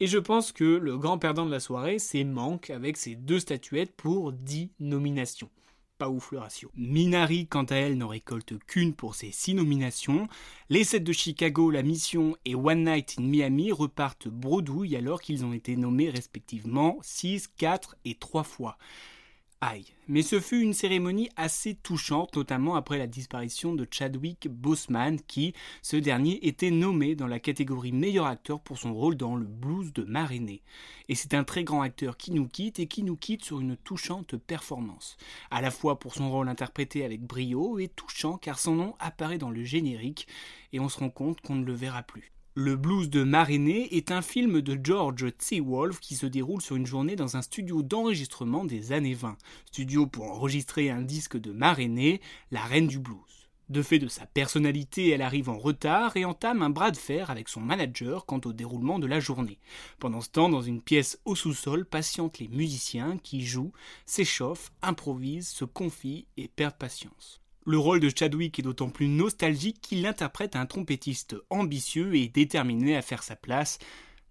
Et 0.00 0.06
je 0.06 0.18
pense 0.18 0.52
que 0.52 0.64
le 0.64 0.98
grand 0.98 1.16
perdant 1.16 1.46
de 1.46 1.50
la 1.50 1.60
soirée, 1.60 1.98
c'est 1.98 2.24
Manque, 2.24 2.68
avec 2.68 2.98
ses 2.98 3.14
deux 3.14 3.38
statuettes 3.38 3.96
pour 3.96 4.34
10 4.34 4.70
nominations 4.80 5.48
pas 5.96 6.08
ouf 6.08 6.32
le 6.32 6.38
ratio. 6.38 6.70
Minari, 6.74 7.46
quant 7.46 7.64
à 7.64 7.76
elle, 7.76 7.96
n'en 7.96 8.08
récolte 8.08 8.58
qu'une 8.66 8.94
pour 8.94 9.14
ses 9.14 9.30
six 9.30 9.54
nominations. 9.54 10.28
Les 10.68 10.84
sept 10.84 11.04
de 11.04 11.12
Chicago, 11.12 11.70
La 11.70 11.82
Mission 11.82 12.36
et 12.44 12.54
One 12.54 12.84
Night 12.84 13.14
in 13.18 13.22
Miami 13.22 13.72
repartent 13.72 14.28
bredouille 14.28 14.96
alors 14.96 15.22
qu'ils 15.22 15.44
ont 15.44 15.52
été 15.52 15.76
nommés 15.76 16.10
respectivement 16.10 16.98
6, 17.02 17.48
4 17.56 17.96
et 18.04 18.16
3 18.16 18.42
fois. 18.42 18.76
Mais 20.06 20.22
ce 20.22 20.40
fut 20.40 20.60
une 20.60 20.74
cérémonie 20.74 21.30
assez 21.36 21.74
touchante, 21.74 22.36
notamment 22.36 22.74
après 22.74 22.98
la 22.98 23.06
disparition 23.06 23.74
de 23.74 23.86
Chadwick 23.90 24.48
Boseman, 24.48 25.18
qui, 25.26 25.54
ce 25.80 25.96
dernier, 25.96 26.46
était 26.46 26.70
nommé 26.70 27.14
dans 27.14 27.26
la 27.26 27.40
catégorie 27.40 27.92
meilleur 27.92 28.26
acteur 28.26 28.60
pour 28.60 28.78
son 28.78 28.92
rôle 28.92 29.16
dans 29.16 29.36
le 29.36 29.46
blues 29.46 29.92
de 29.94 30.04
Marinée. 30.04 30.62
Et 31.08 31.14
c'est 31.14 31.34
un 31.34 31.44
très 31.44 31.64
grand 31.64 31.80
acteur 31.80 32.16
qui 32.16 32.32
nous 32.32 32.46
quitte 32.46 32.78
et 32.78 32.86
qui 32.86 33.02
nous 33.02 33.16
quitte 33.16 33.44
sur 33.44 33.60
une 33.60 33.76
touchante 33.76 34.36
performance. 34.36 35.16
À 35.50 35.62
la 35.62 35.70
fois 35.70 35.98
pour 35.98 36.14
son 36.14 36.30
rôle 36.30 36.48
interprété 36.48 37.04
avec 37.04 37.22
brio 37.22 37.78
et 37.78 37.88
touchant 37.88 38.36
car 38.36 38.58
son 38.58 38.74
nom 38.74 38.94
apparaît 38.98 39.38
dans 39.38 39.50
le 39.50 39.64
générique 39.64 40.26
et 40.72 40.80
on 40.80 40.88
se 40.88 40.98
rend 40.98 41.10
compte 41.10 41.40
qu'on 41.40 41.56
ne 41.56 41.64
le 41.64 41.74
verra 41.74 42.02
plus. 42.02 42.33
Le 42.56 42.76
blues 42.76 43.10
de 43.10 43.24
Marinée 43.24 43.96
est 43.96 44.12
un 44.12 44.22
film 44.22 44.60
de 44.60 44.78
George 44.80 45.26
T. 45.38 45.58
Wolfe 45.58 45.98
qui 45.98 46.14
se 46.14 46.24
déroule 46.24 46.62
sur 46.62 46.76
une 46.76 46.86
journée 46.86 47.16
dans 47.16 47.36
un 47.36 47.42
studio 47.42 47.82
d'enregistrement 47.82 48.64
des 48.64 48.92
années 48.92 49.14
20, 49.14 49.36
studio 49.66 50.06
pour 50.06 50.30
enregistrer 50.30 50.88
un 50.88 51.02
disque 51.02 51.36
de 51.36 51.50
Marinée, 51.50 52.20
la 52.52 52.62
reine 52.62 52.86
du 52.86 53.00
blues. 53.00 53.48
De 53.70 53.82
fait 53.82 53.98
de 53.98 54.06
sa 54.06 54.26
personnalité, 54.26 55.08
elle 55.08 55.22
arrive 55.22 55.48
en 55.48 55.58
retard 55.58 56.16
et 56.16 56.24
entame 56.24 56.62
un 56.62 56.70
bras 56.70 56.92
de 56.92 56.96
fer 56.96 57.28
avec 57.28 57.48
son 57.48 57.60
manager 57.60 58.24
quant 58.24 58.40
au 58.44 58.52
déroulement 58.52 59.00
de 59.00 59.08
la 59.08 59.18
journée. 59.18 59.58
Pendant 59.98 60.20
ce 60.20 60.30
temps, 60.30 60.48
dans 60.48 60.62
une 60.62 60.80
pièce 60.80 61.18
au 61.24 61.34
sous-sol, 61.34 61.84
patientent 61.84 62.38
les 62.38 62.46
musiciens 62.46 63.18
qui 63.18 63.44
jouent, 63.44 63.72
s'échauffent, 64.06 64.70
improvisent, 64.80 65.48
se 65.48 65.64
confient 65.64 66.28
et 66.36 66.46
perdent 66.46 66.78
patience. 66.78 67.40
Le 67.66 67.78
rôle 67.78 68.00
de 68.00 68.10
Chadwick 68.14 68.58
est 68.58 68.62
d'autant 68.62 68.90
plus 68.90 69.08
nostalgique 69.08 69.80
qu'il 69.80 70.04
interprète 70.04 70.54
un 70.54 70.66
trompettiste 70.66 71.34
ambitieux 71.48 72.14
et 72.14 72.28
déterminé 72.28 72.94
à 72.94 73.00
faire 73.00 73.22
sa 73.22 73.36
place 73.36 73.78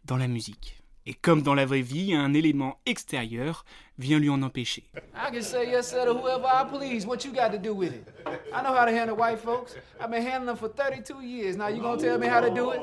dans 0.05 0.17
la 0.17 0.27
musique. 0.27 0.83
Et 1.07 1.15
comme 1.15 1.41
dans 1.41 1.55
la 1.55 1.65
vraie 1.65 1.81
vie, 1.81 2.13
un 2.13 2.35
élément 2.35 2.77
extérieur 2.85 3.65
vient 3.97 4.19
lui 4.19 4.29
en 4.29 4.43
empêcher. 4.43 4.83
I 5.15 5.31
can 5.33 5.41
say 5.41 5.67
yes 5.67 5.89
to 5.89 6.13
whoever 6.13 6.45
I 6.45 6.63
please. 6.63 7.07
What 7.07 7.25
you 7.25 7.33
got 7.33 7.49
to 7.49 7.57
do 7.57 7.73
with 7.73 7.91
it? 7.93 8.07
I 8.53 8.61
know 8.61 8.71
how 8.71 8.85
to 8.85 8.91
handle 8.91 9.17
white 9.17 9.39
folks. 9.39 9.75
I've 9.99 10.11
been 10.11 10.21
handling 10.21 10.45
them 10.45 10.55
for 10.55 10.69
32 10.69 11.21
years. 11.25 11.57
Now 11.57 11.69
you 11.69 11.81
gonna 11.81 11.99
tell 11.99 12.19
me 12.19 12.27
how 12.27 12.39
to 12.39 12.51
do 12.53 12.69
it? 12.69 12.81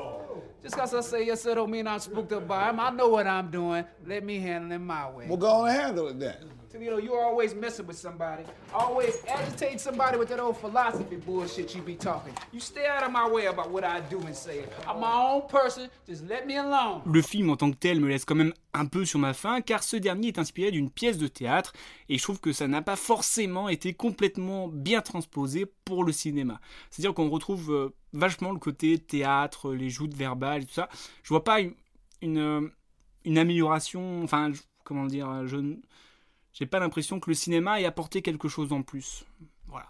Just 0.61 0.75
because 0.75 0.93
I 0.93 1.01
say 1.01 1.25
yes 1.25 1.43
to 1.43 1.55
don't 1.55 1.71
mean 1.71 1.87
I'm 1.87 1.99
spooked 1.99 2.33
up 2.33 2.45
by 2.45 2.69
him. 2.69 2.79
I 2.81 2.91
know 2.91 3.07
what 3.07 3.25
I'm 3.25 3.49
doing. 3.49 3.85
Let 4.05 4.23
me 4.25 4.39
handle 4.39 4.73
it 4.73 4.79
my 4.79 5.09
way. 5.09 5.27
Well, 5.27 5.37
go 5.37 5.47
on 5.47 5.69
and 5.69 5.81
handle 5.81 6.09
it 6.09 6.19
then. 6.19 6.35
You 6.79 6.89
know, 6.89 6.97
you're 6.97 7.21
always 7.21 7.53
messing 7.53 7.85
with 7.85 7.97
somebody. 7.97 8.43
Always 8.73 9.17
agitate 9.27 9.81
somebody 9.81 10.17
with 10.17 10.29
that 10.29 10.39
old 10.39 10.57
philosophy 10.57 11.17
bullshit 11.17 11.75
you 11.75 11.81
be 11.81 11.95
talking. 11.95 12.33
You 12.53 12.61
stay 12.61 12.85
out 12.85 13.03
of 13.03 13.11
my 13.11 13.29
way 13.29 13.47
about 13.47 13.71
what 13.71 13.83
I 13.83 13.99
do 14.09 14.19
and 14.21 14.33
say. 14.33 14.63
I'm 14.87 15.01
my 15.01 15.13
own 15.13 15.49
person. 15.49 15.89
Just 16.07 16.23
let 16.29 16.47
me 16.47 16.55
alone. 16.57 17.01
Le 17.05 17.21
film 17.21 17.49
en 17.49 17.57
tant 17.57 17.71
que 17.71 17.77
tel 17.77 17.99
me 17.99 18.07
laisse 18.07 18.23
quand 18.23 18.35
même 18.35 18.53
un 18.73 18.85
peu 18.85 19.03
sur 19.03 19.19
ma 19.19 19.33
faim 19.33 19.59
car 19.59 19.83
ce 19.83 19.97
dernier 19.97 20.29
est 20.29 20.39
inspiré 20.39 20.71
d'une 20.71 20.89
pièce 20.89 21.17
de 21.17 21.27
théâtre 21.27 21.73
et 22.07 22.17
je 22.17 22.23
trouve 22.23 22.39
que 22.39 22.53
ça 22.53 22.69
n'a 22.69 22.81
pas 22.81 22.95
forcément 22.95 23.67
été 23.67 23.93
complètement 23.93 24.69
bien 24.69 25.01
transposé 25.01 25.65
pour 25.83 26.05
le 26.05 26.13
cinéma. 26.13 26.61
C'est-à-dire 26.89 27.13
qu'on 27.13 27.29
retrouve 27.29 27.73
euh, 27.73 27.89
vachement 28.13 28.51
le 28.51 28.59
côté 28.59 28.97
théâtre, 28.97 29.73
les 29.73 29.89
joutes 29.89 30.13
verbales 30.13 30.63
et 30.63 30.65
tout 30.65 30.73
ça. 30.73 30.87
Je 31.23 31.29
vois 31.29 31.43
pas 31.43 31.59
une, 32.21 32.37
euh, 32.37 32.69
amélioration, 33.25 34.23
enfin, 34.23 34.51
comment 34.85 35.05
dire, 35.05 35.45
je 35.47 35.57
j'ai 36.53 36.65
pas 36.65 36.79
l'impression 36.79 37.19
que 37.19 37.29
le 37.29 37.33
cinéma 37.33 37.81
ait 37.81 37.85
apporté 37.85 38.21
quelque 38.21 38.47
chose 38.47 38.73
en 38.73 38.81
plus. 38.81 39.25
Voilà. 39.67 39.87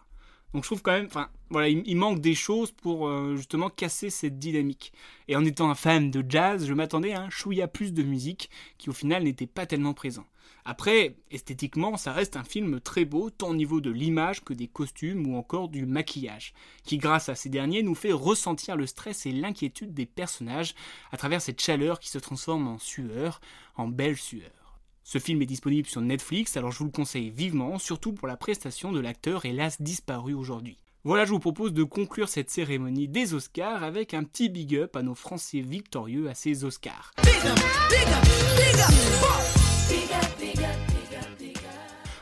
Donc 0.53 0.63
je 0.63 0.67
trouve 0.67 0.81
quand 0.81 0.91
même, 0.91 1.05
enfin, 1.05 1.29
voilà, 1.49 1.69
il, 1.69 1.95
manque 1.95 2.19
des 2.19 2.35
choses 2.35 2.71
pour 2.71 3.07
euh, 3.07 3.37
justement 3.37 3.69
casser 3.69 4.09
cette 4.09 4.37
dynamique. 4.37 4.91
Et 5.27 5.35
en 5.35 5.45
étant 5.45 5.69
un 5.69 5.75
fan 5.75 6.11
de 6.11 6.25
jazz, 6.27 6.65
je 6.65 6.73
m'attendais 6.73 7.13
à 7.13 7.21
un 7.21 7.29
chouïa 7.29 7.67
plus 7.67 7.93
de 7.93 8.03
musique 8.03 8.49
qui 8.77 8.89
au 8.89 8.93
final 8.93 9.23
n'était 9.23 9.47
pas 9.47 9.65
tellement 9.65 9.93
présent. 9.93 10.25
Après, 10.65 11.15
esthétiquement, 11.31 11.97
ça 11.97 12.11
reste 12.11 12.35
un 12.35 12.43
film 12.43 12.79
très 12.81 13.05
beau, 13.05 13.29
tant 13.29 13.49
au 13.49 13.55
niveau 13.55 13.81
de 13.81 13.89
l'image 13.89 14.43
que 14.43 14.53
des 14.53 14.67
costumes 14.67 15.25
ou 15.25 15.35
encore 15.35 15.69
du 15.69 15.85
maquillage, 15.85 16.53
qui 16.83 16.97
grâce 16.97 17.29
à 17.29 17.35
ces 17.35 17.49
derniers 17.49 17.81
nous 17.81 17.95
fait 17.95 18.11
ressentir 18.11 18.75
le 18.75 18.85
stress 18.85 19.25
et 19.25 19.31
l'inquiétude 19.31 19.93
des 19.93 20.05
personnages 20.05 20.75
à 21.11 21.17
travers 21.17 21.41
cette 21.41 21.61
chaleur 21.61 21.99
qui 21.99 22.09
se 22.09 22.19
transforme 22.19 22.67
en 22.67 22.77
sueur, 22.77 23.41
en 23.75 23.87
belle 23.87 24.17
sueur. 24.17 24.60
Ce 25.03 25.17
film 25.17 25.41
est 25.41 25.47
disponible 25.47 25.87
sur 25.87 26.01
Netflix, 26.01 26.57
alors 26.57 26.71
je 26.71 26.79
vous 26.79 26.85
le 26.85 26.91
conseille 26.91 27.29
vivement, 27.29 27.79
surtout 27.79 28.13
pour 28.13 28.27
la 28.27 28.37
prestation 28.37 28.91
de 28.91 28.99
l'acteur 28.99 29.45
hélas 29.45 29.81
disparu 29.81 30.33
aujourd'hui. 30.33 30.77
Voilà, 31.03 31.25
je 31.25 31.31
vous 31.31 31.39
propose 31.39 31.73
de 31.73 31.83
conclure 31.83 32.29
cette 32.29 32.51
cérémonie 32.51 33.07
des 33.07 33.33
Oscars 33.33 33.83
avec 33.83 34.13
un 34.13 34.23
petit 34.23 34.49
big 34.49 34.75
up 34.75 34.95
à 34.95 35.01
nos 35.01 35.15
Français 35.15 35.61
victorieux 35.61 36.29
à 36.29 36.35
ces 36.35 36.63
Oscars. 36.63 37.11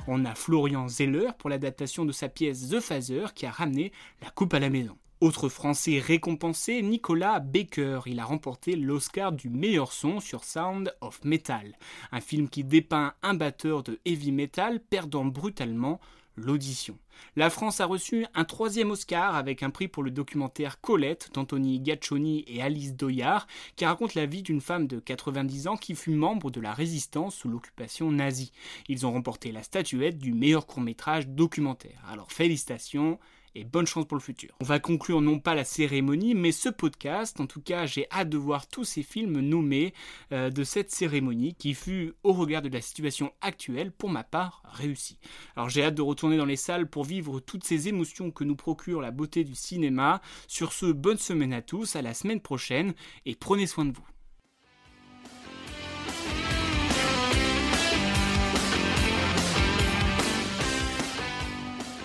On 0.07 0.23
a 0.23 0.33
Florian 0.33 0.87
Zeller 0.87 1.31
pour 1.37 1.49
l'adaptation 1.49 2.05
de 2.05 2.13
sa 2.13 2.29
pièce 2.29 2.69
The 2.69 2.79
Phaser 2.79 3.25
qui 3.35 3.45
a 3.45 3.51
ramené 3.51 3.91
la 4.21 4.29
coupe 4.29 4.53
à 4.53 4.59
la 4.59 4.69
maison. 4.69 4.97
Autre 5.21 5.49
français 5.49 5.99
récompensé, 5.99 6.81
Nicolas 6.81 7.41
Baker. 7.41 7.99
Il 8.05 8.21
a 8.21 8.23
remporté 8.23 8.77
l'Oscar 8.77 9.33
du 9.33 9.49
meilleur 9.49 9.91
son 9.91 10.21
sur 10.21 10.45
Sound 10.45 10.95
of 11.01 11.25
Metal, 11.25 11.77
un 12.13 12.21
film 12.21 12.47
qui 12.47 12.63
dépeint 12.63 13.13
un 13.21 13.33
batteur 13.33 13.83
de 13.83 13.99
heavy 14.05 14.31
metal 14.31 14.79
perdant 14.79 15.25
brutalement 15.25 15.99
l'audition. 16.37 16.97
La 17.35 17.49
France 17.49 17.81
a 17.81 17.85
reçu 17.85 18.27
un 18.33 18.45
troisième 18.45 18.91
Oscar 18.91 19.35
avec 19.35 19.61
un 19.61 19.71
prix 19.71 19.89
pour 19.89 20.03
le 20.03 20.11
documentaire 20.11 20.79
Colette 20.79 21.31
d'Anthony 21.33 21.81
Gaccioni 21.81 22.45
et 22.47 22.61
Alice 22.61 22.95
Doyard, 22.95 23.45
qui 23.75 23.83
raconte 23.83 24.15
la 24.15 24.25
vie 24.25 24.41
d'une 24.41 24.61
femme 24.61 24.87
de 24.87 25.01
90 25.01 25.67
ans 25.67 25.75
qui 25.75 25.95
fut 25.95 26.11
membre 26.11 26.49
de 26.49 26.61
la 26.61 26.71
résistance 26.71 27.35
sous 27.35 27.49
l'occupation 27.49 28.09
nazie. 28.09 28.53
Ils 28.87 29.05
ont 29.05 29.11
remporté 29.11 29.51
la 29.51 29.63
statuette 29.63 30.17
du 30.17 30.31
meilleur 30.31 30.65
court 30.65 30.79
métrage 30.79 31.27
documentaire. 31.27 32.01
Alors 32.09 32.31
félicitations 32.31 33.19
et 33.59 33.65
bonne 33.65 33.85
chance 33.85 34.05
pour 34.05 34.17
le 34.17 34.21
futur. 34.21 34.55
On 34.61 34.65
va 34.65 34.79
conclure 34.79 35.21
non 35.21 35.39
pas 35.39 35.55
la 35.55 35.65
cérémonie, 35.65 36.33
mais 36.33 36.51
ce 36.51 36.69
podcast. 36.69 37.39
En 37.39 37.47
tout 37.47 37.61
cas, 37.61 37.85
j'ai 37.85 38.07
hâte 38.11 38.29
de 38.29 38.37
voir 38.37 38.67
tous 38.67 38.85
ces 38.85 39.03
films 39.03 39.39
nommés 39.39 39.93
euh, 40.31 40.49
de 40.49 40.63
cette 40.63 40.91
cérémonie 40.91 41.55
qui 41.55 41.73
fut, 41.73 42.13
au 42.23 42.33
regard 42.33 42.61
de 42.61 42.69
la 42.69 42.81
situation 42.81 43.33
actuelle, 43.41 43.91
pour 43.91 44.09
ma 44.09 44.23
part, 44.23 44.63
réussie. 44.65 45.19
Alors 45.55 45.69
j'ai 45.69 45.83
hâte 45.83 45.95
de 45.95 46.01
retourner 46.01 46.37
dans 46.37 46.45
les 46.45 46.55
salles 46.55 46.89
pour 46.89 47.03
vivre 47.03 47.39
toutes 47.39 47.63
ces 47.63 47.87
émotions 47.87 48.31
que 48.31 48.43
nous 48.43 48.55
procure 48.55 49.01
la 49.01 49.11
beauté 49.11 49.43
du 49.43 49.55
cinéma. 49.55 50.21
Sur 50.47 50.73
ce, 50.73 50.85
bonne 50.85 51.17
semaine 51.17 51.53
à 51.53 51.61
tous, 51.61 51.95
à 51.95 52.01
la 52.01 52.13
semaine 52.13 52.41
prochaine, 52.41 52.93
et 53.25 53.35
prenez 53.35 53.67
soin 53.67 53.85
de 53.85 53.91
vous. 53.91 54.07